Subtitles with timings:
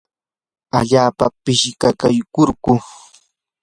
[0.77, 2.73] allaapa pishikaykurquu.